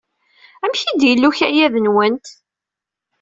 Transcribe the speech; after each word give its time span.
Amek 0.63 0.81
ay 0.83 0.95
d-yella 0.99 1.27
ukayad-nwent? 1.29 2.25